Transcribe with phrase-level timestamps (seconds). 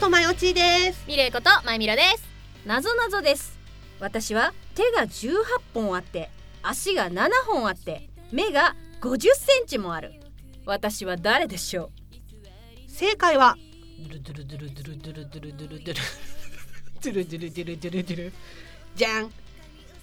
[0.00, 1.04] ことまよちです。
[1.06, 2.24] ミレイことまいみろです。
[2.66, 3.58] なぞなぞです。
[4.00, 5.34] 私は手が18
[5.74, 6.30] 本あって
[6.62, 10.14] 足が7本あって目が50センチもある。
[10.64, 11.90] 私は誰でしょ
[12.88, 12.90] う？
[12.90, 13.58] 正解は
[13.98, 16.00] ドゥルドゥルドゥルドゥルドゥルドゥルドゥル。
[17.02, 18.32] ドゥルドゥルドゥルドゥルドゥル。
[18.96, 19.30] じゃん。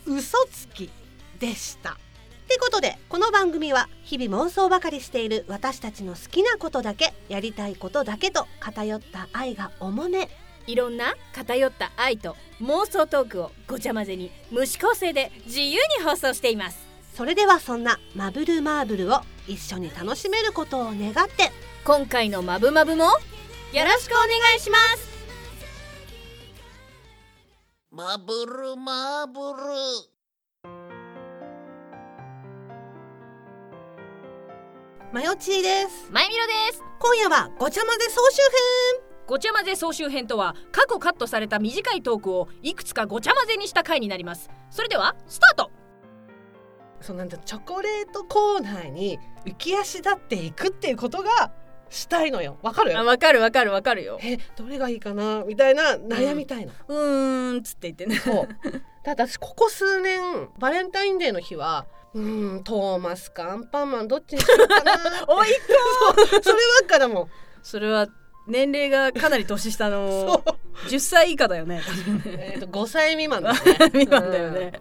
[0.05, 0.91] 嘘つき
[1.40, 1.98] でした
[2.48, 10.30] ってことでこの番組は日々妄想ばかりしている私たちの好きなことだけやりたいことだけと偏った愛が重め
[10.66, 16.88] いろんな偏った愛と妄想トークをごちゃ混ぜに無視構成で自由に放送しています。
[17.16, 21.52] それではそんなマブルマーブルを一緒に楽しめることを願って。
[21.84, 23.12] 今回のマブマブもよ
[23.74, 24.27] ろしくお願
[24.58, 25.08] いします。
[27.91, 30.16] マブルマーブル
[35.13, 36.10] まよちーです。
[36.12, 36.84] まいみろです。
[37.00, 38.41] 今夜はごちゃ混ぜ総集
[39.26, 44.49] ごちゃ混ぜ総集編とは過去カットされた短いトークをいくつかごちゃ混ぜにした回になります。
[44.70, 45.72] それではスタート。
[45.72, 45.72] 編
[46.99, 51.54] そうなんだチョコレートコーナーに浮き足立っていくっていうことが
[51.90, 52.58] したいのよ。
[52.62, 52.98] わかる？
[52.98, 54.20] あわかるわかるわかるよ。
[54.21, 55.46] えどれがいいかな？
[55.48, 58.18] みたいな悩みたいの、うーんつって言ってね。
[58.18, 58.48] そう
[59.08, 60.20] ただ私ここ数年
[60.60, 64.91] バレンタインデーの日はうーんトーマスかアンパンマンどっちにしようかな
[65.34, 65.59] おいっ
[66.19, 67.30] そうそればっかだもん。
[67.64, 68.08] それは
[68.47, 71.81] 年齢がかなり年下そのう、10歳以下だよね。
[72.25, 73.59] えー、と5歳未満だね。
[73.94, 74.74] 未満だよね、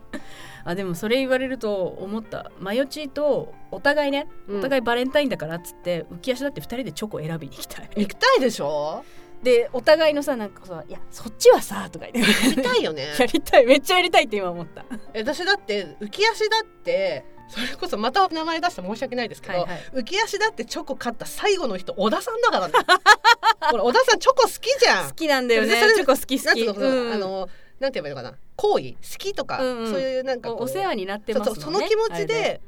[0.64, 2.50] あでもそれ言われると思った。
[2.58, 4.58] マヨチーとお互いね、うん。
[4.58, 7.90] お互いバレンタインだからっつって浮き足だって2人でチョコ選びに行きたい。
[7.96, 9.04] 行きたいでしょ？
[9.46, 12.48] でお互いのさなんかさ「いやそっちはさ」とか言って。
[12.48, 13.14] やりたいよね。
[13.16, 13.66] やりたい。
[13.66, 14.84] めっちゃやりたいって今思った。
[15.14, 19.80] え私だって浮き足だってそれこそまた名前出して申し訳ないですけど、はいはい。
[19.94, 22.74] 浮き足だってチョコ買った最後の人小田さんだからね。
[23.70, 25.08] ほら小田さんチョコ好きじゃん。
[25.10, 25.80] 好きなんだよね。
[25.94, 26.66] チョコ好き好き。
[26.66, 27.12] なんうん。
[27.12, 27.48] あの
[27.78, 28.36] なんて言えばいいのかな。
[28.56, 29.92] 好意好きとか、うんうん。
[29.92, 31.60] そういうなんかおお世話になってますね。
[31.60, 32.60] その気持ちで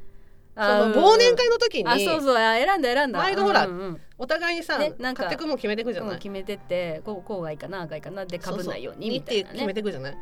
[0.59, 2.35] その忘年会の時にあそうそう。
[2.35, 3.19] あ選んだ選んだ。
[3.19, 3.67] 毎度ほら
[4.17, 10.17] お互いにさ、ねなんか買ってくもん決めてくじゃうんない、決めてってこうこうがいいかなあがいいかなでかぶんないようにみたいなそうそうにって決めねてくじゃない、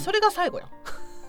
[0.00, 0.68] それが最後よ。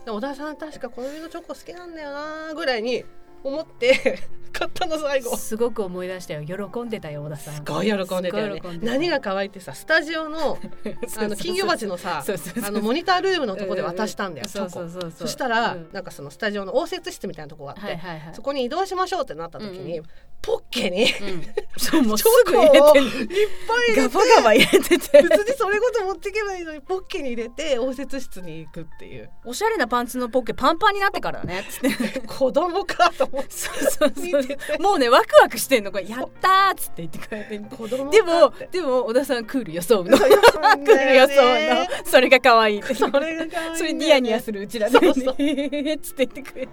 [0.05, 3.03] で小田さん確かこういうのチョコ好きなんだよなぐらいに
[3.43, 4.19] 思って
[4.51, 5.37] 買ったの最後。
[5.37, 6.43] すごく思い出したよ。
[6.43, 7.53] 喜んでたよ小田さん。
[7.55, 8.61] すごい喜んでたよね。
[8.81, 10.57] 何が可愛いってさスタジオの
[11.17, 15.11] あの金魚鉢のさあのモニタールームのとこで渡したんだよ、チョコ。
[15.11, 15.89] そしたら、うん。
[15.93, 18.35] なんかそのスタジオの応接室みたいなとこがあって、はいはいはい。
[18.35, 20.05] そこに移動しましょうってなった時に、うん
[20.41, 21.45] ポッケにいっうん。
[21.77, 24.97] そうもうチすぐ入れてョコをぱいガバガバ入れてて。
[24.97, 29.29] 別にそれごと持っていけばいいのにポッケに入れて応接室に行くっていう。
[29.45, 31.65] おしゃれなパンツのポッケパンパンになってからね。
[31.69, 33.51] つって子供かと思って。
[33.51, 35.91] そうそう見そうもうねワクワクしてんの。
[35.91, 37.59] これやったーっつって言ってくれて。
[37.59, 40.05] 子供かでもでも小田さんクール装う。
[40.05, 45.35] のクール装うのそれが可愛いそれが可愛いそれニヤニヤするうちらでそうそう。
[45.37, 46.67] ね つって言ってくれ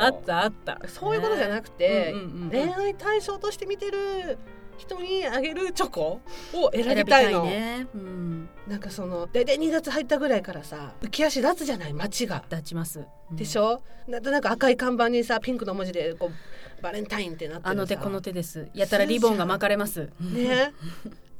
[0.00, 0.80] あったあった。
[0.88, 2.50] そういうことじゃなくて、うんうんうんうん。
[2.50, 4.38] 恋愛対象として見てる
[4.78, 6.20] 人にあげるチョコ
[6.54, 7.86] を選選びたいのね。
[7.94, 8.48] うん。
[8.66, 12.42] なんかその大体2月入ったぐらいからさ浮き足立つじゃない街が。
[12.50, 13.06] 立ちます。
[13.30, 16.30] でしょ、なんとなく赤い看板にさピンクの文字でこ
[16.78, 18.68] うバレンタインってなってあの手この手です。
[18.72, 20.10] やたらリボンが巻かれます。
[20.20, 20.72] ね。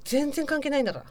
[0.04, 1.06] 全然関係ないんだから。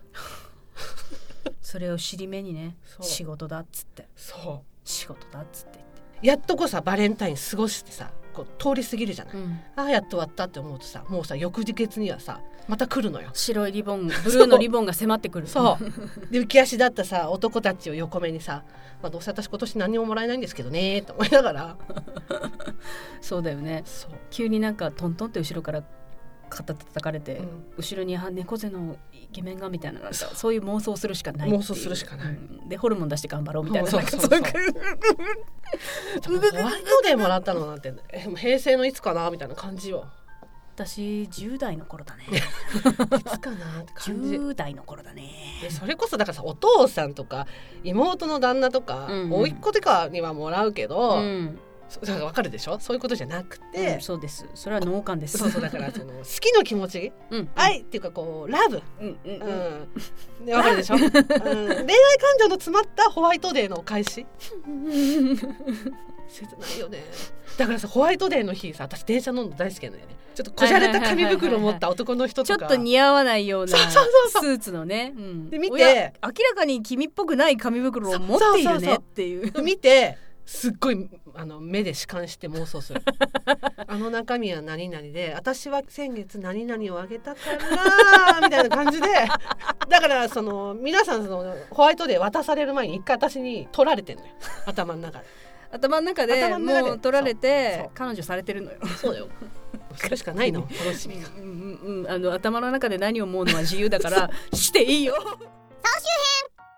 [1.62, 4.08] それを尻目にね仕事だっつって。
[4.16, 5.94] そ仕事だっつって言って。
[6.22, 9.60] うやっとこさバレンタイン過ごしてさこう通り過ぎるじゃない、うん。
[9.76, 13.30] ああやっと終わったって思うとさもうさ翌日にはさまた来るのよ。
[13.34, 15.48] 白いリボンブルーのリボンが迫ってくる。
[15.48, 16.32] そう。
[16.32, 18.64] で浮き足だったさ男たちを横目にさ、
[19.02, 21.78] まあ、どうせ私今年何ももらえないんですけどねと思いながら。
[23.22, 23.84] そうだよね。
[23.86, 25.84] そう、急になんかトントンって後ろから
[26.50, 27.48] 肩叩かれて、うん。
[27.78, 32.28] 後ろにあ猫背のイケメンがみたいななんかそういう妄想するしかない妄想するしかない。
[32.28, 32.70] うん。
[32.70, 34.10] でホルモン出して頑張ろうみたいなそうそう。
[34.12, 34.52] そうそうホワイ
[36.22, 37.94] トデーもらったのなんて
[38.38, 40.08] 平成のいつかなみたいな感じよ。
[40.76, 42.24] 私10代の頃だね。
[42.26, 44.38] いつかなって感じ。
[44.38, 45.30] 10代の頃だね。
[45.62, 47.46] でそれこそだからさお父さんとか
[47.84, 49.34] 妹の旦那とか、うんうん。
[49.34, 51.60] 甥っ子とかにはもらうけど、うん、
[52.02, 52.80] そだかるでしょ？
[52.80, 54.46] そういうことじゃなくて、うんそうです。
[54.56, 55.38] それは脳幹です。
[55.38, 57.12] そうそうだからその 好きの気持ち？
[57.30, 58.82] うん愛っていうかこうラブ。
[59.00, 59.88] うんうんう
[60.40, 60.44] うん。
[60.44, 61.26] ん、でわかるでしょ、うん、恋愛感
[62.40, 64.26] 情の詰まったホワイトデーのお返し？
[66.30, 67.04] 切ないよね。
[67.58, 70.16] だからさホワイトデーの日さ私電車乗るの大好きなんだよね。
[70.34, 75.50] ちょっとこじゃれた紙袋持った男の人ちょとかっと似合わないようなそうそうそうスーツのね、うん。
[75.52, 76.14] で見て。
[76.24, 79.62] 明らかに君っぽくない紙袋を持っているねっていう。
[79.62, 83.02] 見てすっごいあの目で弛緩して妄想する。
[83.88, 87.40] あの中身は何々で私は先月何々をあげたか
[88.36, 89.08] らみたいな感じで。
[89.88, 94.32] だからその皆さんそのホワイトデー渡される前に一回私に取られてんのよ。
[94.66, 95.26] 頭の中で。
[95.72, 98.78] 頭の中でもう取られて彼女されてるのよ。
[98.98, 99.28] そうだよ。
[99.96, 102.12] それしかないの 楽しみがうんうんうん。
[102.12, 105.16] あの頭の中で何を思うのは自由だからしていいよ。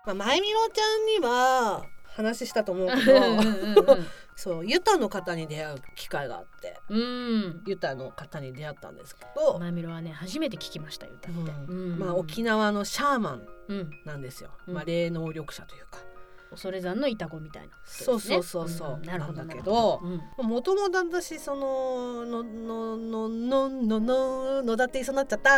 [0.06, 1.84] まあ、前みろちゃんには
[2.16, 7.00] 話したと思うけうんどうんそうユタの方に出会う機会があってうん。
[7.00, 7.02] う
[7.48, 11.50] んユタの方に出会ったんですけど、マミロはね初めて聞きましたよ歌って。
[11.68, 11.98] うん。
[11.98, 13.90] まあ、沖縄のシャーマンうん。
[14.04, 15.98] なんですよ、うんまあ、霊能力者というか、
[16.50, 25.50] 恐山のイタコみたいな、そうそうそうそう、んなるほどだけどうんもともと私そののののののののだって言いそうになっちゃった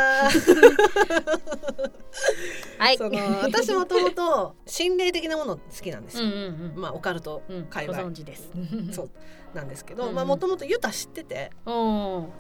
[2.79, 2.97] はい。
[2.97, 6.43] その私もともと心霊的なもの好きなんですうんよ、うん
[6.77, 6.81] うん。
[6.81, 8.51] まあオカルトうん、界隈ご存知です。
[8.93, 9.11] そう
[9.55, 12.31] なんですけどうんうんまあもともとユタ知っててお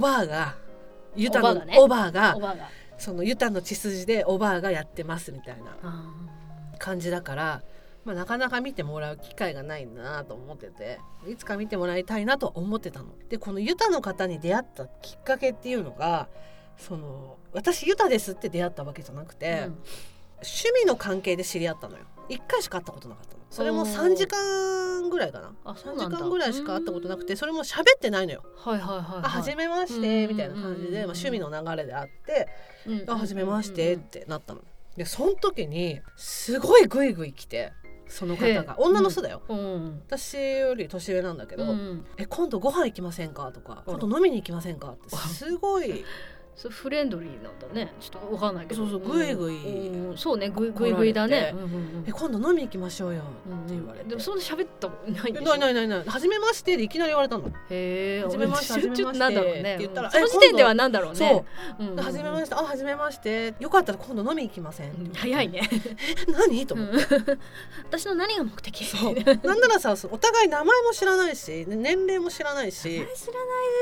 [0.00, 0.56] ばあが
[1.14, 2.68] ユタのおばあがねおばあが。
[2.98, 6.04] そのユタの血筋でおばあがやってますみたいなあ
[6.78, 7.62] 感じだから、
[8.04, 13.06] まあ、なかなか見てもらう機会がないなと思ってていつか見てもらいたいなと思ってたの。
[13.28, 16.28] でこのユタの方に出会ったきっかけっていうのが
[16.78, 19.78] その私ユタですって出会ったわけじゃなくて、ーうん。
[20.42, 22.04] 趣味の関係で知り合ったのよ。
[22.28, 23.40] 1回しか会ったことなかったの。
[23.50, 25.48] それもおー3時間ぐらいかな。
[25.48, 26.16] 3あそうなんだ。
[26.16, 28.42] 時間ぐらいしか会ったことなくてそれも喋ってないのよ。
[28.56, 29.22] はいはいはい、はい。
[29.22, 32.48] あ初めましうんてみたいな感じで、うんまあ、趣味の流れであって
[32.86, 34.62] うんあ初めましてってなったの。
[34.96, 37.72] でその時にすごいグイグイ来て
[38.12, 40.02] その方が女の人だよ、うん。
[40.06, 46.04] 私より年上なんだけど「うん、え今度ご飯行きませんか?」とか「あら今度飲みに行きませんか?」ってすごい
[46.54, 47.92] そうフレンドリーなんだね。
[47.98, 48.86] ちょっとわかんないけど。
[48.86, 51.50] そうそうグイグイうんそうね、グイグイグイだね。
[51.54, 53.24] うんうんうんえ今度飲みに行きましょうよ」っ
[53.66, 54.10] て言われて。
[54.10, 55.56] でもそんな喋ったことないんえでしょ？
[55.56, 57.48] ないないないない初めましてでいきなり言われたの。
[57.48, 58.22] へえ。
[58.22, 59.60] 初めましてっとなんだろうね。
[59.60, 61.18] って言ったらうんその時点ではなんだろうね。
[61.18, 61.44] そ
[61.80, 62.04] ううんうんうん。
[62.04, 65.70] 初めましてあ初めましてよかったら今度飲み行きませんって言われて早いね。
[66.28, 66.66] え何？
[66.66, 66.96] と思って、
[67.88, 68.84] 私の何が目的？
[68.84, 73.08] そうなんならさお互い名前も知らないし年齢も知らないし知らない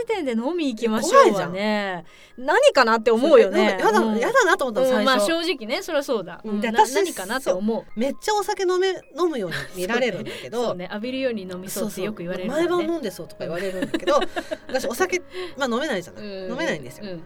[0.06, 2.04] 時点で飲み行きましょうはね
[2.38, 3.76] 何かなって思うよね。
[3.78, 4.18] やだ、うん。
[4.18, 7.84] やだなと思ったの最初、うんまあ正直ねそりゃそうだ、で私何かなって思う。
[7.98, 10.66] めっちゃお酒飲め飲むように見られるんだけど。
[10.66, 10.76] そう。
[10.76, 14.20] ね浴びるように飲みそうってよく言われる毎晩ね飲んでそうとか言われるんだけど。
[14.68, 15.20] 私お酒、
[15.56, 17.22] まあ、飲めないじゃない、飲めないんですよ、うん。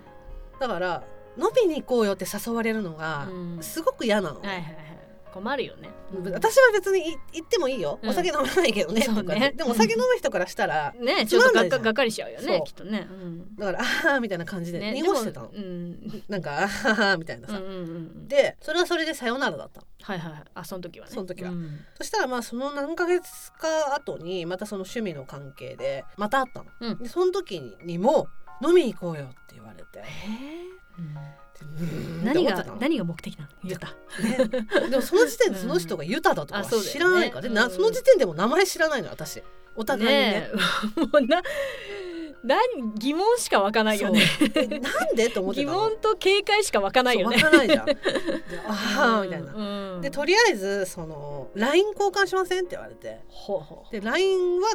[0.59, 1.03] だから
[1.37, 3.63] 飲みに行こうよって誘われるのがうん。
[3.63, 4.94] すごく嫌なの、はいはいはい
[5.35, 5.91] 困るよね、
[6.33, 8.11] 私は別にい行ってもいいよ、うん。
[8.11, 9.07] お酒飲まないけどねね。
[9.09, 13.57] とかねでもお酒飲む人からしたら、ねちょっとががっかりしちゃうよねきっとね,、うん。
[13.57, 13.81] だから
[14.13, 16.23] ああみたいな感じでね濁してたの、うん。
[16.29, 19.87] なんかあははみたいなさ、うんうんうんでそれはそれでさよならだったの。
[20.03, 20.43] はいはいはい。
[20.55, 21.13] あその時はね。
[21.13, 21.51] その時は。
[21.51, 21.81] うん。
[21.97, 27.03] そしたらまあその何ヶ月か後にまたその趣味の関係でまた会ったの、うん。
[27.03, 28.29] でその時にも
[28.65, 29.99] 飲みに行こうよって言われて。
[29.99, 31.44] へえ
[32.23, 33.51] 何が何が目的なの？
[33.65, 33.89] 言った。
[34.23, 37.71] ね、でもその時点でその人がユタだとか知らないから、でなうん。
[37.71, 39.43] その時点でも名前知らないの私。
[39.77, 40.51] お互いにね。
[40.97, 41.43] もうな
[42.45, 44.23] 何疑問しか湧かないよね。
[44.81, 45.31] なんで？
[45.31, 47.37] と思って疑問と警戒しか湧かないよね。
[47.37, 47.87] 湧かないじゃん。
[47.89, 47.97] で
[48.67, 50.01] ああみたいな、うん。
[50.01, 53.21] でとりあえずその LINE 交換しませんって言われて。
[53.29, 54.71] ほうほで LINE は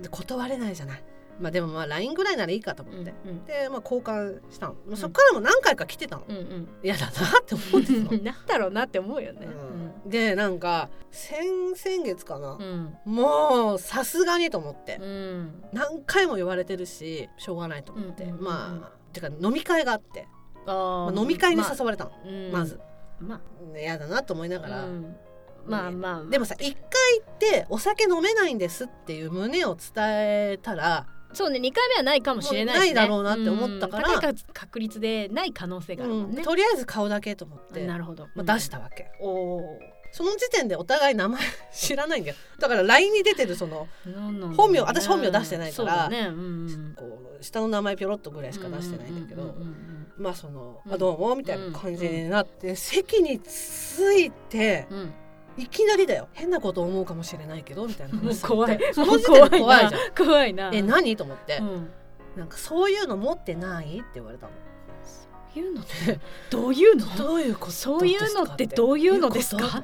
[0.00, 1.04] で断れないじゃない
[1.40, 6.24] まあでもまあ LINE ぐらいならいいかとう思って、うんでまあ交換したの、まあそっからも何回か来てたの。
[6.28, 6.68] うんうん。
[6.82, 7.10] 嫌、だなっ
[7.44, 9.46] て思ってたの、う んなんだろうなって思うよね。
[10.04, 10.10] うん。
[10.10, 12.52] でなんか先々月かな。
[12.52, 12.96] う、ん。
[13.04, 15.64] もうさすがにと思って、うん。
[15.72, 20.28] 何回も言われてるししょうがないと思って、うんうんうんまあてか飲み会があって、
[20.66, 22.52] あまあ、飲み会にま誘われたの、あうん。
[22.52, 22.80] まず。
[23.20, 23.40] ま
[23.72, 25.16] ね嫌だなと思いながら、あうん。
[25.66, 26.30] まあまあまあ。
[26.30, 26.80] でもさ一回
[27.20, 29.92] 行ってお酒飲めないんですっていう旨を伝
[30.52, 32.94] えたら、そうね2回目はないかもしれないしね。
[32.94, 34.08] ないだろうなって思ったから。
[34.08, 34.20] うん。
[34.20, 36.42] 高い確率でない可能性があるもんね。
[36.42, 38.26] とりあえず顔だけと思って、なるほど。
[38.34, 39.80] まあ、出したわけ、おお
[40.12, 41.42] その時点でお互い名前
[41.74, 42.36] 知らないんだよ。
[42.58, 43.86] だから LINE に出てるその
[44.56, 46.08] 本名私本名出してないから。
[46.08, 50.92] ねうんこう下の名前ピョロッとぐらいしか出してないんだけど、うんうんうんまあその「うん。
[50.94, 55.14] あどうも」みたいな感じになって、席に着いてうんうん
[55.58, 56.28] いきなりだよ。
[56.32, 58.78] 変なこと思うかもしれないけどみたいな話怖い。
[58.92, 60.00] その時点で怖いじゃん。
[60.10, 60.70] ん怖いな。
[60.72, 61.16] え何？
[61.16, 61.90] と思って、うん。
[62.36, 63.98] なんかそういうの持ってない？
[63.98, 64.52] って言われたの。
[65.54, 66.20] 言うのって
[66.50, 67.16] どういうの？
[67.16, 69.82] どういうことそういうのってどういうのですか？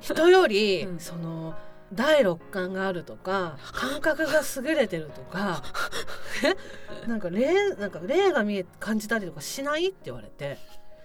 [0.00, 1.00] 人より、うん。
[1.00, 1.54] その
[1.92, 5.62] 第六感があるとか感覚が優れてるとか
[7.04, 7.08] え？
[7.08, 9.88] なんか霊なんか霊が見え感じたりとかしない？
[9.88, 10.58] って言われて。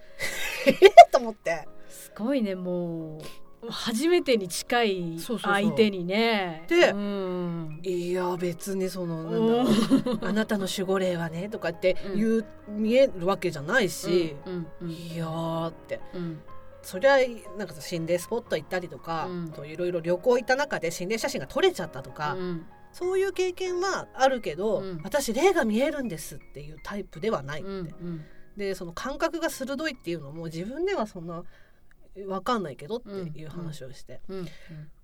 [0.66, 0.70] え？
[0.70, 0.76] っ
[1.10, 1.66] と思って。
[1.88, 3.20] すごいねもう
[3.68, 6.64] 初めてに近い相手にね。
[6.68, 7.80] でうん。
[7.82, 16.00] いや別にそのなんだろうあなたの守護霊はねとかって言う、見えるわけじゃないし、うんうんいやーって。
[16.14, 16.40] うん。
[16.82, 17.16] そりゃ
[17.58, 19.28] なんか心霊スポット行ったりとか、
[19.66, 22.66] いろいろ旅行行った中で心霊写真が撮れちゃったとか、うん。
[22.92, 25.00] そういう経験はあるけど、うん。
[25.02, 28.24] 私霊が見えるんですっていうタイプではないって、うんうん。
[28.56, 31.44] でその感覚が鋭いっていうのも自分ではそんな
[32.26, 34.48] 分かんないけどっていう話をして、うん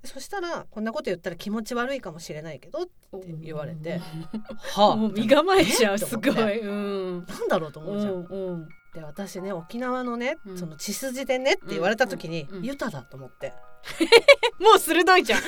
[0.04, 4.00] そしたらこんなこと言ったら気持ち悪いかもしれないけどってうん言われて、
[4.76, 4.96] はあ。
[4.96, 6.60] もう身構えちゃうえすごい。
[6.60, 7.26] うん。
[7.26, 8.12] なんだろうと思うじゃん。
[8.12, 8.16] う
[8.56, 10.58] んで私ね沖縄のね、うん。
[10.58, 12.64] その血筋でねって言われた時に、うんうん。
[12.64, 13.54] ユタだと思って、
[14.58, 15.46] もう鋭いじゃんも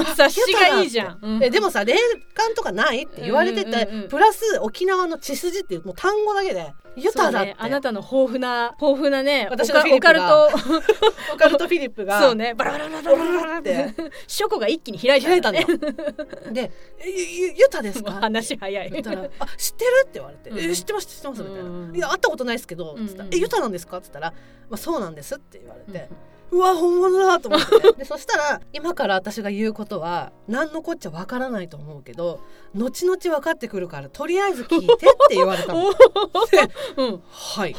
[0.00, 1.94] う察しがいいじゃんうんえでもさ霊
[2.34, 13.94] 感とかないって言われてて、うんうんうんプラス沖縄の血筋っていうもう単語だけでユタだって、ねあなたの豊富な豊富なね私オカオカルのフィリップがト オカルトフィリップがそうねバラバラバラバラバラって
[14.26, 16.52] 書庫が一気に開いた開いたんだねよ。
[16.52, 24.32] で「えゆゆユタですか?」話早いたら「あ知ってる?」って言われて「うんえ知ってます知ってます」みたいなうん「いや会ったことないですけど」うんつったらうんえユタなんですか?」っつったら
[24.68, 26.08] 「まあそうなんです」って言われてう
[26.50, 32.40] わ本物だと思って でそしたら今から私が言うことは何のこっちゃわからないと思うけど
[32.74, 34.96] 後々分かってくるからとりあえず聞いてっ
[35.28, 35.90] て言われたの。
[36.50, 37.76] でうんはい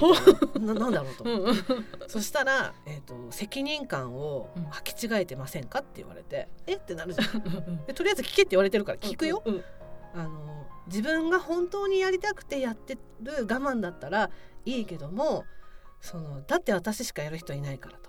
[0.60, 6.76] なななんだろうとう思って、んそしたら、えーと「責任感を履き違えてませんか?」って言われて「え？
[6.76, 7.86] っ?」てなるじゃん。
[7.86, 9.42] でとりあえず聞けって言われてるから聞くよ。
[9.46, 9.64] うん
[10.14, 14.32] あの自分が本当にやりたくてやってる我慢だったら
[14.66, 15.46] いいけども
[16.02, 18.09] そのだって私しかやる人いないからと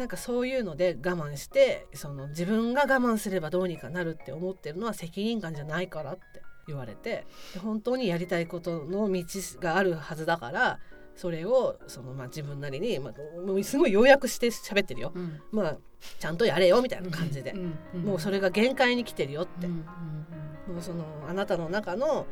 [0.00, 6.22] なんかそういうので我慢してその自分が我慢すればどうにかなるって思ってるのは責任感じゃないからって
[6.66, 9.24] 言われてで本当にやりたいことの道
[9.60, 10.78] があるはずだから
[11.16, 15.38] それをその、まあ、自分なりに、まあ、すごい要約して喋ってるよ、うん。
[15.52, 15.76] まあ、
[16.18, 19.66] ちゃんとやれよみたいな感じで、んんもうそれが限界に来てるよって。
[19.66, 22.26] もうそのあなたの中の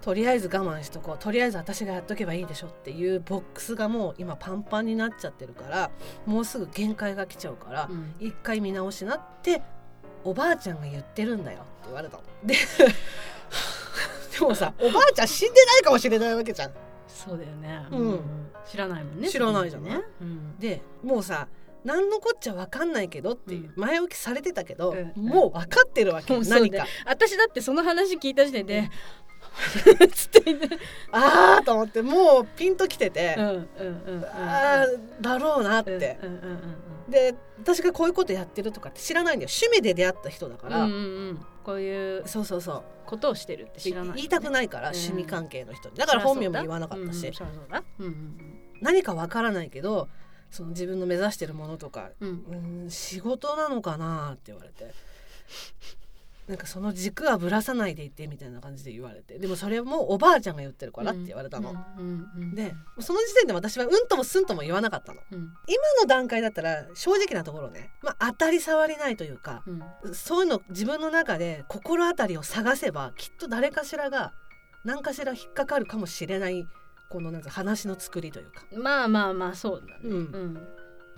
[0.00, 1.18] とりあえず我慢しとこう。
[1.18, 5.90] とりあえず私がやっとけばいいでしょっていうボックスがもう今パンパンになっちゃってるから
[6.24, 8.14] もうすぐ限界が来ちゃうからうん。
[8.20, 9.60] 一回見直しなって
[10.24, 12.22] おばあちゃんが言ってるんだよって言われたの。
[12.44, 12.54] で
[14.38, 16.72] でもさおばあちゃん死んでないかもしれないわけじゃん。
[17.08, 17.86] そうだよね。
[17.90, 18.20] うん。
[18.66, 19.90] 知らないもんね知らないじゃない？
[19.98, 20.00] ね。
[20.20, 20.58] うん。
[20.58, 21.48] でもうさ
[21.84, 23.72] 何のこっちゃ分かんないけどってうん。
[23.76, 25.24] 前置きされてたけど、うん。
[25.24, 26.70] もう分かってるわけ、 もうそうね。
[26.70, 26.86] 何か。
[27.06, 28.90] 私だってその話聞いた時点で
[30.12, 30.68] つってね
[31.12, 33.34] あーと思ってもうピンときてて。
[33.38, 36.18] あーだろうなって、
[37.08, 39.50] で私がこういうことやってるとかって知らないんだよ。
[39.50, 41.00] 趣味で出会った人だから、うんうんう
[41.32, 41.46] ん。
[41.64, 42.82] こういうそうそうそう。
[43.06, 44.16] ことをしてるって知らない。
[44.16, 45.96] 言いたくないから、うん趣味関係の人に。
[45.96, 47.26] だから本名も言わなかったし、
[47.98, 50.08] うんうん何かわからないけど
[50.50, 54.94] その自分の目指してるものとか、うん、仕事なのかなって言われて
[56.48, 59.38] なんかその軸はぶらさないでいてみたいな感じで言われて。
[59.38, 61.74] でもそれもおばあちゃんが言ってるからって言われたの。
[62.54, 65.20] でその時点で私はうんともすんとも言わなかったの。
[65.30, 65.38] うん。
[65.38, 65.50] 今
[66.00, 70.14] の段階だったら正直なところね、まあ、当たり障りないというかうん。
[70.14, 74.32] そういうの自分の中で心当たりを探せばきっと誰かしらが
[74.84, 76.66] 何かしら引っかかるかもしれない
[77.10, 80.00] このなんか話の作りというか、まあまあまあそうだね。
[80.04, 80.68] うん。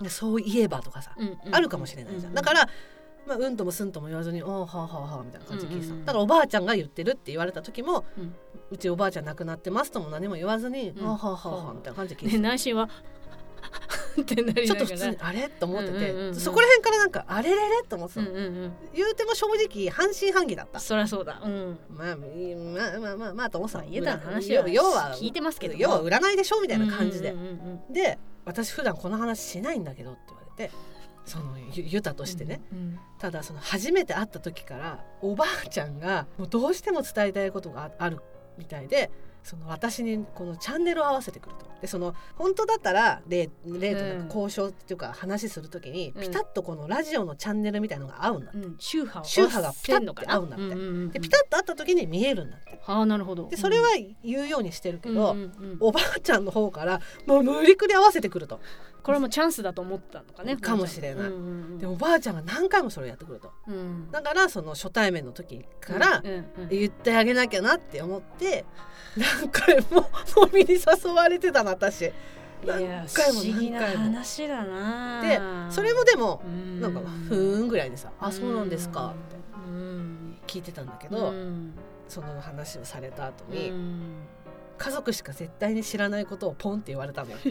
[0.01, 0.09] うん。
[0.09, 1.15] そういえばとかさ、
[1.51, 2.69] あるかもしれないじゃん、うだから、
[3.37, 6.05] まあ、うんともすんとも言わずに「おーはあはあはあ」みたいな感じで聞いてた、うんうんうん。
[6.05, 8.21] だからおばあちゃんが言ってるって言われた時も、う
[8.71, 11.07] うんちおばあちゃん亡くなってますとも何も言わずに「うん。
[11.07, 12.43] あーはあはあはあ」みたいな感じで聞いねてた。
[12.49, 12.89] 内心は
[14.19, 16.35] ってなりちょっと普通にあれと思ってて、うんうんうんうん。
[16.35, 18.71] そこら辺からなんかあれれれと思ってたの、うんうんうん。
[18.93, 20.79] 言うても正直半信半疑だった。
[20.79, 21.41] そりゃそうだ。
[21.43, 21.79] うん。
[21.89, 22.25] まあま
[22.97, 23.79] あまあまあまあと思ってた。
[23.79, 25.75] まあ言うたら話は要は聞いてますけど。
[25.75, 27.49] も要は占いでしょみたいな感じで、うんうんうん
[27.87, 27.93] うん。
[27.93, 30.73] で私普段この話しないんだけどって言われて
[31.31, 38.19] そのゆユタとしてね、うんただその初めて会った時からおばあちゃんがもうどうしても伝えたいことがあある
[38.57, 39.11] みたいで
[39.43, 41.65] その私にこのチャンネルを合わせてくると。
[41.81, 44.27] でその本当だったら例例となん。
[44.27, 46.21] か交渉っていうか話する時に、うん。
[46.21, 50.65] ピタッとこのラジオのチャンネルみたいのが合うんだって、うん宗派を宗派がピタッて合うんだって。
[50.65, 52.79] うんうんうんでピタッと会った時に見えるんだって。
[52.85, 53.47] ああなるほど。
[53.49, 53.89] でそれは
[54.23, 55.77] 言うようにしてるけど、うんうんうん。
[55.79, 58.59] おばあちゃんの方からもう無理くり合わせてくると
[59.03, 61.27] これもチャンスだと思ったのかねかもしれない。
[61.27, 61.43] うんうんう
[61.75, 61.77] ん。
[61.79, 63.51] でおばあちゃんが何回もそれをやってくると。
[63.67, 64.11] うん。
[64.11, 66.69] だからその初対面の時からうんうんうん。
[66.69, 68.65] 言ってあげなきゃなって思って
[69.17, 70.07] 何回も
[70.43, 72.01] 飲みに誘われてたの私。
[72.63, 75.21] いや何回も不思議な何回も話だな
[75.67, 76.79] でそれもでもうん。
[76.81, 79.35] なんかふーんぐらいでさ「あそうなんですか」って
[79.67, 80.37] うん。
[80.45, 81.73] 聞いてたんだけうどん。
[82.07, 84.17] その話をされた後うにん
[84.81, 87.37] 家族しか絶対に知らないことをポンって言われたのよ。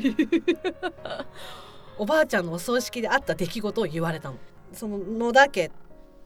[1.96, 4.36] おばあちゃんのお葬式であった出来事を言われたの。
[4.72, 5.70] その野田家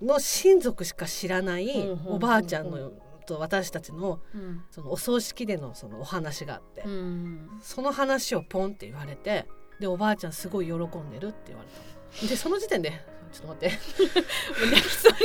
[0.01, 1.71] の親族しか知らない
[2.07, 2.91] おばあちゃんの
[3.27, 4.65] と私たちのうん。
[4.71, 9.47] そのお葬式でのそのお話があって、うんその話をポンって言われて
[9.81, 12.29] でおばあちゃんすごい喜んでるって言われたの。
[12.31, 12.93] でその時点で
[13.31, 13.71] ちょっと待っ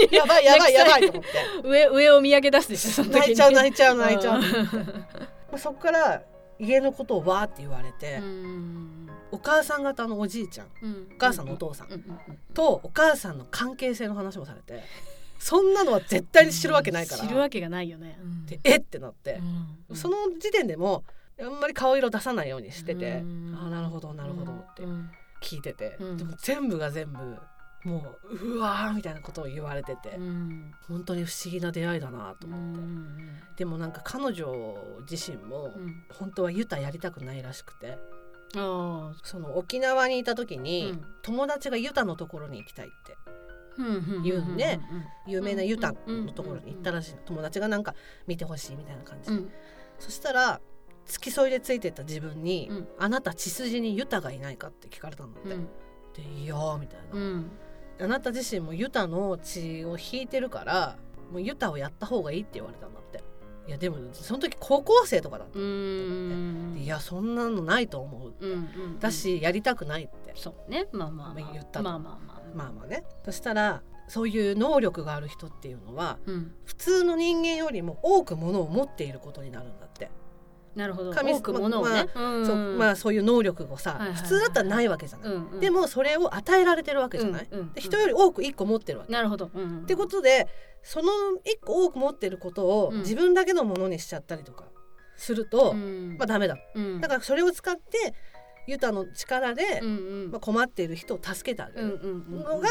[0.10, 0.12] て。
[0.14, 1.30] やばいやばいやばいと思って。
[1.64, 3.20] 上上を見上げ出すでしょその時に。
[3.22, 4.42] 泣いちゃう泣いちゃう泣いちゃう
[5.58, 6.24] そこから
[6.60, 9.10] 家のことをわーって言われて、うん。
[9.32, 11.08] お母さん方のおじいちゃんうん。
[11.16, 11.88] お母さんのお父さん
[12.54, 14.84] とお母さんの関係性の話もされて
[15.40, 18.20] そんなのは絶対に知るわけないから、知るわけがないよね。
[18.22, 19.40] うんでえってなって、
[19.90, 19.96] うん。
[19.96, 21.04] その時点でも
[21.42, 23.58] あんまり顔色出さないようにしてて、うん。
[23.58, 25.10] ああなるほどなるほどってうん。
[25.42, 26.18] 聞いてて、うん。
[26.18, 27.38] でも全部が全部
[27.84, 30.72] もううわーみたいなことを言われてて、うん。
[30.88, 34.78] 本当に不思議な出会いだなとう思って、んでもなんか彼女
[35.10, 36.04] 自身もうん。
[36.14, 37.98] 本当はユタやりたくないらしくて
[38.56, 41.06] あその沖縄にいた時に、うん。
[41.22, 44.78] 友達がユタのところに行きたいってー言うんで
[45.26, 47.16] 有名なユタうんのところに行ったらしい。
[47.26, 47.96] 友達がなんか
[48.28, 49.30] 見てほしいみたいな感じ。
[49.30, 49.52] で、うん。
[50.00, 50.60] そしたら
[51.06, 52.88] 付き添いでついてった自分に「うん。
[53.00, 55.54] あなた血筋にユタがいないか?」って聞かれたんだって。
[55.54, 55.68] うん。
[56.14, 57.52] で「いやー」みたいな、うん
[58.02, 60.96] あなた自身もユタの血を引いてるから
[61.32, 63.24] もうユタをやった方がいいって言われたんだって。
[63.68, 66.76] いやでもその時高校生とかだったう、ん。
[66.80, 68.56] いやそんなのないと思うって、うんう
[68.96, 70.88] んだしやりたくないって、そうね。
[70.92, 71.54] まあまあまあ。
[71.54, 71.84] 言ったと。
[71.84, 72.42] まあまあまあ。
[72.56, 73.04] まあまあね。
[73.26, 76.52] そしたらそういう能力がある人っていうのはうん。
[76.66, 80.10] 普通の人間よりも多くものを持っていることになるんだって、
[80.76, 81.12] なるほど。
[81.12, 82.08] 神多くものをね。
[82.16, 82.46] うん。
[82.46, 85.60] そうまあそういう能力をさ、はいはいはい普通だったらないわけじゃない、うんうん。
[85.60, 89.50] でもそれを与えられてるわけじゃない、うんうんで人より多く1個持ってるわけ、なるほど。
[89.54, 90.48] うんってことで
[90.84, 91.12] その
[91.46, 93.00] 1個多く持ってることをうん。
[93.00, 94.66] 自分だけのものにしちゃったりとか
[95.16, 96.16] すると、うん。
[96.18, 96.58] まあダメだ。
[96.76, 97.02] うん。
[97.02, 98.14] だからそれを使って
[98.68, 99.92] ユタの力で、うんう
[100.28, 100.32] ん。
[100.32, 102.70] まあ、困っている人を助けてあげうんるのが、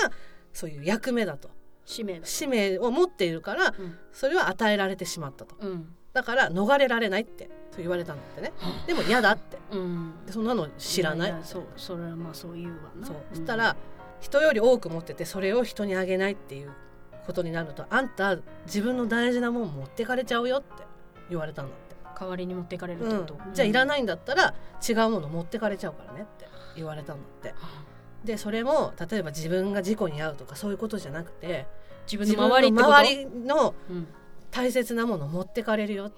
[0.52, 1.50] そういう役目だと。
[1.84, 3.98] 使命だ使命を持っているからうん。
[4.12, 5.56] それは与えられてしまったと。
[5.60, 8.52] うんだから逃れられないって言われたんだってね。
[8.86, 9.58] でも嫌だって。
[9.70, 10.12] うん。
[10.26, 11.34] でそんなの知らない。
[11.42, 11.64] そう。
[11.76, 13.06] それはまあそう言うわな。
[13.06, 13.76] そう、んそしたら
[14.20, 16.72] 人より多く持っててそれを人にあげないっていう
[17.26, 20.84] ことになるとあんた自分の大事なもん持ってかれちゃうよって
[21.28, 23.20] 言われたんだって、代わりに持っていかれるってうん。
[23.20, 24.54] こと、じゃあいらいないんだったら
[24.86, 27.54] 違うもの持ってかれちゃうからねって言われたんだって。
[28.24, 31.66] でそれも例えば自分が事故に遭うとかそういうことじゃなくて
[32.10, 34.08] 自分のの周りのうん
[34.50, 36.16] 大切なもの持ってかれるよって。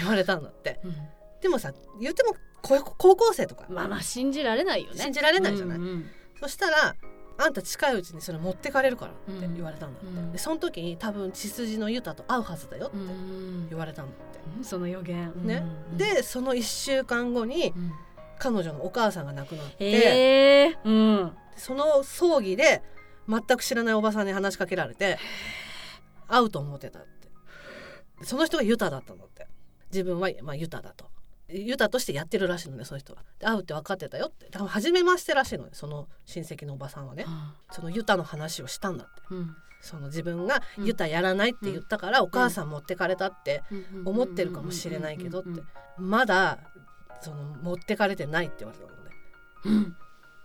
[0.00, 0.80] 言われたんだって。
[0.84, 0.94] うん。
[1.40, 4.98] でもさ言っても高高校生とか、まあまあ信じられないよね。
[4.98, 5.78] 信じられないじゃない。
[5.78, 6.06] うんうん
[6.40, 6.96] そしたら
[7.38, 10.32] あんた近いうちにそれ持ってかれるからって言われたんだって、うん。
[10.32, 15.32] でその時に多分血筋のユタと会うはずだよってうん言われたんだって、うんその予言。
[15.44, 17.92] ねうんでその1週間後にうん。
[18.38, 21.32] 彼女のお母さんが亡くなって、うん。
[21.56, 22.82] その葬儀で
[23.28, 25.16] 全く知らないおばさんに話しかけられて
[26.26, 27.28] 会うと思ってたって
[28.24, 29.46] その人がユタだったんだって。
[29.92, 31.06] 自分は、まあ、ユタだと。
[31.48, 33.22] ユタとしてやってるらしいのねその人は。
[33.38, 34.48] で会うって分かってたよって。
[34.50, 37.26] 多分初めましてらしいのねその親戚のおばさんはね。
[37.70, 39.22] そのユタの話をしたんだって。
[39.30, 39.56] うん。
[39.80, 44.08] その自分がユタやらないって言ったから、お母さん持ってかれたってうん。
[44.08, 45.48] 思ってるかもしれないけどって。
[45.98, 46.10] うん。
[46.10, 46.58] まだ
[47.20, 49.10] その持ってかれてないって言われたのね。
[49.64, 49.96] うん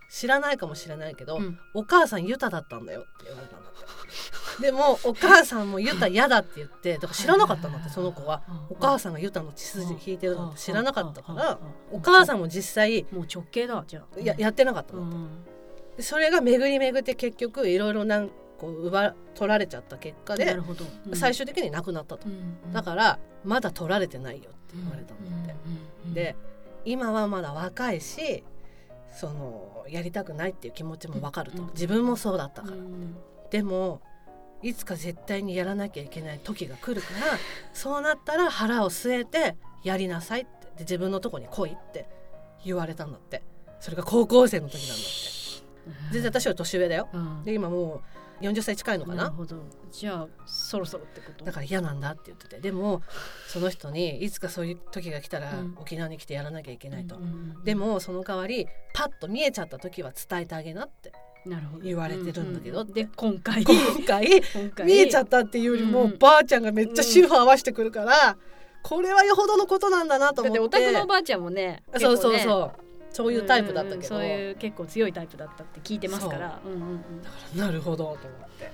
[0.08, 1.58] 知らないかもしれないけど、うん。
[1.74, 3.00] お母さんユタだったんだよ。
[3.00, 3.72] って言われたんだっ
[4.56, 8.42] てでもお母さんもユタ嫌だって言ってだから知らなかったんだってその子は。
[8.70, 11.58] お母さんがユタの血筋引いてるなんて知らなかったから
[11.92, 14.20] お母さんも実際もう直系だじゃあ。
[14.20, 15.02] ややってなかったの。
[15.02, 15.28] うん
[15.96, 20.56] でそれが巡り巡って結局いろいろなんこう奪取られちゃった結果で
[21.14, 22.28] 最終的に亡くなったと。
[22.28, 25.54] うんだからまだ取られてないよって言われたんだって。
[26.06, 26.14] うん。
[26.14, 26.34] で
[26.84, 28.44] 今はまだ若いし
[29.12, 31.62] そのやりたくないっていう気持ちもわかると。
[31.62, 32.76] うん自分もそうだったから。
[32.76, 33.16] うん
[33.50, 34.02] でも
[34.62, 37.38] いつか絶対にやらなきゃいけない時が来るから
[37.72, 40.66] そうなったら腹を据えてやりなさいって。
[40.66, 42.08] で自分のとこに来いって。
[42.64, 43.42] 言われたんだって。
[43.80, 46.12] それが高校生の時なんだって。
[46.12, 47.08] 全然私より年上だよ。
[47.12, 47.44] うん。
[47.44, 48.02] で今もう
[48.40, 49.24] 40歳近いのかな？
[49.24, 49.56] なるほど。
[49.90, 51.44] じゃあそろそろってこと？
[51.44, 52.60] だから嫌なんだって言ってて。
[52.60, 53.02] でも
[53.48, 55.74] その人にいつかそういう時が来たらうん。
[55.78, 61.12] 沖縄に来てやらなきゃいけないと、うんうんでもその代わりパッと見えちゃった時は伝えてあげなって
[61.46, 61.84] なるほど。
[61.84, 63.64] 言われてるんだけどううで今回。
[63.64, 64.26] 今回
[64.84, 66.18] 見えちゃったっていうよりも、うん。
[66.18, 68.36] ばあちゃんがめっちゃ周波合わせてくるから、
[68.82, 70.58] これはよほどのことなんだなとだって。
[70.58, 76.60] 思ってお宅のおばあちゃんもねそうそうそうそういうタイプだったけど、うんそういう結構強いタイプだったって聞いてますから。
[76.64, 76.68] う。
[76.68, 77.22] んうんうん。
[77.22, 78.18] だからなるほどと思っ
[78.58, 78.70] て。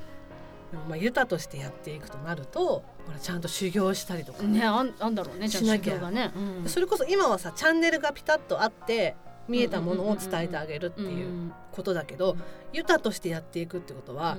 [0.88, 2.66] まあユタとしてやっていくとなると
[3.06, 4.64] ほらちゃんと修行したりとか、ね。
[4.64, 5.98] あんあんだろうねじゃあしなきゃ。
[5.98, 9.14] がね、うんそれこそ今はさチャンネルがピタッとあって
[9.46, 12.36] 見えたものを伝えてあげるっていうことだけど
[12.72, 14.36] ユタとしてやっていくってことは、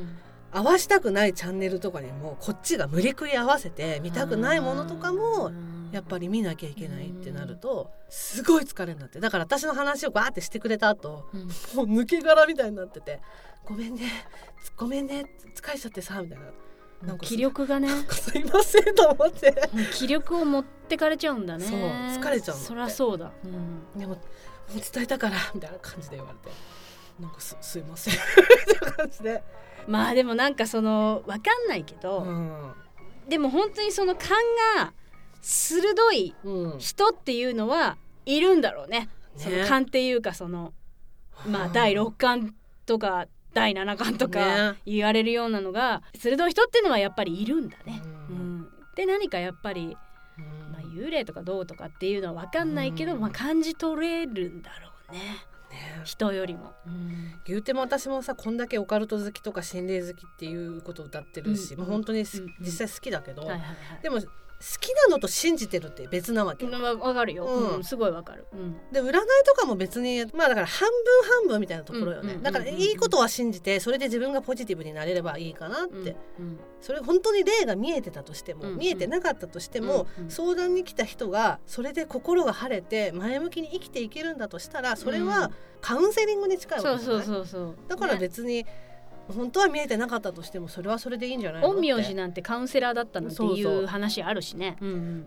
[0.55, 5.51] 合わしたくないチャンネルとかにもこっちが無理くり合わせて見たくないものとかも
[5.91, 9.19] やっぱり見なきゃいけないってなるとすごい疲れになって。
[9.19, 11.41] だから私の話をバーってしてくれた後、うん、
[11.87, 13.19] もう抜け殻みたいになってて
[13.65, 14.03] 「ごめんね
[14.77, 16.45] ごめんね疲れちゃってさ」みたいな。
[17.03, 17.89] なんか気力がね。
[18.09, 19.53] すいませんと思って。
[19.93, 21.65] 気力を持ってかれちゃうんだね。
[21.65, 23.47] そう疲れちゃうそりゃそうだ、う
[23.97, 24.17] ん、でも
[24.73, 26.55] 伝えたからみたいな感じで言われて
[27.19, 28.13] なんかすすいません。
[28.13, 28.19] み
[28.79, 29.43] たいな感じで
[29.87, 32.73] まあでもなんかその分かんないけど、うん、
[33.29, 34.29] でも本当にその勘
[34.77, 34.93] が
[35.41, 36.33] 鋭い
[36.79, 38.99] 人っていうのはいるんだろうね。
[38.99, 39.09] ね。
[39.35, 40.73] その勘っていうかその
[41.47, 48.01] まあ第6巻とか第7巻とか言われるようなのが鋭い人っていうのはやっぱりいるんだね。
[48.29, 49.95] うん、で何かやっぱり、
[50.71, 55.19] まあ、幽霊とかどうとかっていうのは分かんないけど、まあ、感じ取れるんだろうね。
[55.75, 62.25] ね、人よりも、うん、言うても私もさこんだけオカルト好きとか心霊好きっていうことを歌ってるし、うん、まあ、本当に、うん、
[62.59, 63.65] 実際好きだけど、はいはいは
[63.99, 64.27] い、でも好
[64.79, 69.13] きなのと信じてるって別なわけわかるよ、うん、すごいわかる、うん、で占い
[69.45, 76.15] とかも別にまあだから半分半分みたいなところよね、だからいいことは信じてそれで自分がポジティブになれればいいかなって、
[76.81, 85.51] それ本当に霊が見えてたとしても、見えてなかったとしても、相談に来た人がそれで心が晴れて前向きに生きていけるんだとしたらそれは
[85.81, 87.27] カウンセリングに近いわけじゃない？
[87.87, 88.94] だから別に、ね
[89.33, 94.77] 本当は見えてなかったとしてもそれはそれでいいんじゃないの陰陽師なんてカウンセラーだったのっていう話あるしね。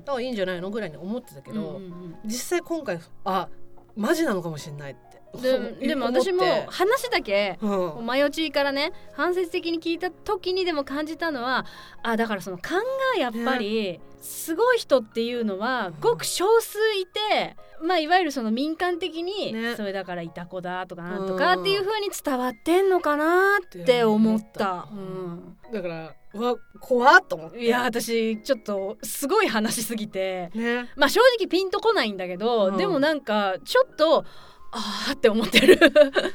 [0.05, 3.49] だからいいんじゃないのぐらいに思ってたけど、うんうんうん、実際今回あ
[3.97, 4.93] マジなのかもしれない。
[4.93, 5.08] って
[5.41, 11.67] ででも私も話だけ、うん、前落ちからね間接的に聞いた時にでも感じたのは
[12.03, 12.83] あだからその勘
[13.15, 24.89] がやっぱりすごい人っていうのはごく少数いて、まあいわゆるその民間的に、それだからいた子だとかなんとかっていうふうに伝わってんのかなって思った。
[24.93, 27.65] うん、だからわ怖っと思って。
[27.65, 34.25] いや私ちょっとすごい話しすぎて、ね、まあ正直ピンとこないんだけど、うん、でもなんかちょっと
[34.71, 35.79] ああって思ってる。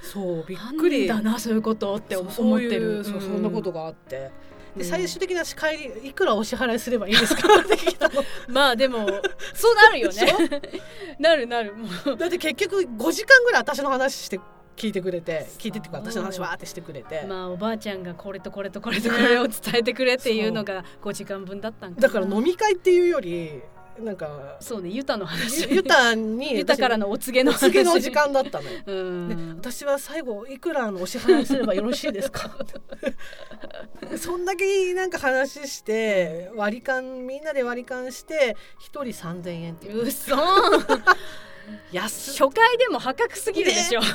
[0.01, 1.07] そうびっくり。
[1.07, 3.03] だなそういうことって思ってる。
[3.03, 3.41] そうそん。
[3.43, 4.31] なことがあって。
[4.75, 7.47] で最終的な仕返りいくらお支払いすればいいですか？
[8.49, 9.07] まあでも
[9.53, 10.33] そうなるよね。
[11.19, 11.73] なるなる。
[12.17, 14.39] だって結局5時間ぐらい私の話して
[14.75, 17.23] 聞いてくれて聞いてっていうか私の話わーってしてくれて。
[17.29, 23.61] まあおばあちゃんがこれとこれとこれとこれを伝えてくれっていうのが5時間分だったんだから飲み会っていうより
[23.99, 25.69] なんかそうねユタの話。
[25.69, 28.79] ユタに ユタからのお告げのお告げの時間だったのよ、
[29.27, 32.49] ね、私は最後いくらのお支払いすればよろしいですか？
[34.17, 40.05] そんだけなんか話して割り勘みんなで割り勘して一人3000円っていう
[41.93, 44.07] 初回でも破格すぎるでしょ、ね、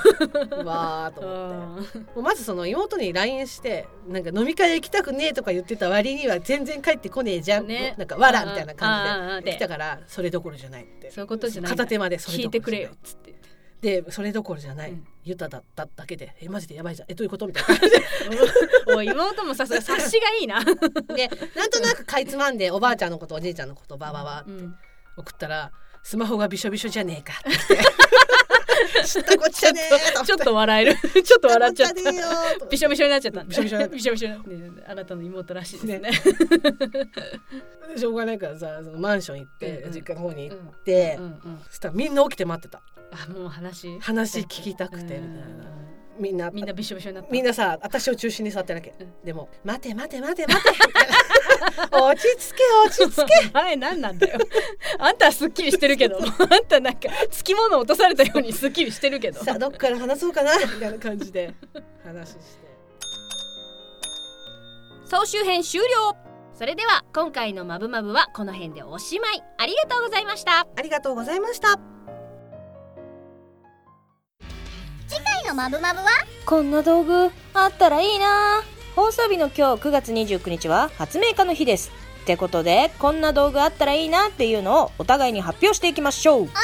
[0.64, 1.98] わーと思って。
[1.98, 13.34] もうまずその妹に LINE してなんか飲み会行きたくねえとか言ってた割には全然帰ってこねえじゃん、ね、なんかわらみたいな感じで来たからそれどころじゃないってそういうことじゃない片手までそれ聞いてくれよっつって
[13.80, 18.02] でそれどころじゃない、うん、ユタだっただけでえマジでやばいじゃんえどういうことみたいな感じで
[18.96, 20.74] お妹もさ察しがいいなで
[21.54, 24.50] なんとなくかいつまんでおばあちゃんのことおじいちゃんのことばばばって
[25.16, 27.34] 送ったら、うんスマホがびしょびしょじゃねえか。
[27.44, 29.82] って知ったこっちゃね
[30.22, 30.96] えちょっと笑える。
[31.22, 32.64] ちょっと笑っちゃった。
[32.64, 33.44] びしょびしょになっちゃった。
[33.44, 35.98] びしょびしょびしょびしょ、ね、あなたの妹らしいですね。
[35.98, 36.10] ね。
[37.94, 41.24] しょうがないからさそのマンション行って、うん、実家の方に行って、うん。
[41.24, 41.30] うん。
[41.30, 42.80] うん、そしたらみんな起きて待ってた。
[43.12, 44.00] あもう話。
[44.00, 45.97] 話聞きたくてみたいな。
[46.18, 46.50] みんな。
[46.50, 47.30] みんなびしょびしょになった。
[47.30, 50.70] みんなさ私を中心に座ってるわけ、うん、でも「待て待て待て待て」
[51.92, 53.50] 落ち着け落ち着け。
[53.58, 54.38] あれ何なんだよ。
[54.98, 56.18] あんたはすっきりしてるけど。
[56.22, 59.42] あんたなんかつきもの落とされたようにすっきりしてるけど。
[59.42, 60.56] さあどっから話そうかな。
[60.58, 61.54] みたいな感じで。
[62.04, 62.40] 話して。
[65.06, 66.16] 総集編終了。
[66.52, 69.42] それでは今回のマブマブはこの辺でおしまい。
[69.58, 70.66] ありがとうございました。
[70.76, 71.97] ありがとうございました
[75.48, 76.06] のマブマブは？
[76.44, 78.62] こんな道具あったらいいな。
[78.94, 81.90] 放送日の今日9月29日は発明家の日です。
[82.22, 86.42] ってことでこんな道具あったらいいなっていうのをお互いに発表していきましょう。
[86.42, 86.56] お楽し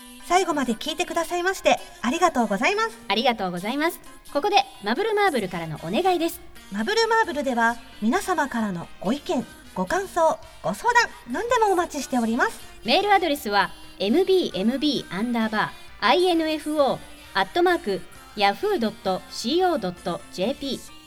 [0.00, 0.22] みに！
[0.26, 2.98] 最後まで聞いてくださいましてありがとうございます。
[3.08, 4.00] ありがとうございます。
[4.32, 6.40] ここでマブルマーブルからのお願いです。
[6.72, 12.58] マブルマーブルでは皆様からのご意見ご感想ご相談何でもお待ちしております。
[12.86, 16.98] メールアドレスは mbmb アンダーバー info
[17.38, 18.00] アットマーク
[18.34, 18.80] yahoo.co.jp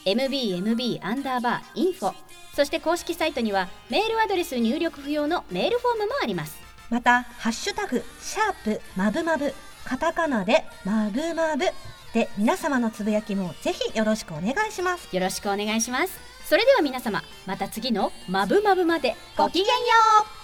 [0.06, 2.13] mbmb アンダーバーインフォ。
[2.56, 6.58] そして公式サイトにはメールアドレス入力不要のメールフォームもあります。
[6.89, 11.65] またハッシュタグシャープマブマブカタカナでまぶまぶ
[12.13, 15.13] で皆様のつぶやきもぜひよろしくお願いします。
[15.13, 16.17] よろしくお願いします。
[16.46, 19.72] それでは皆様また次のまぶまぶまでごきげんよ
[20.38, 20.40] う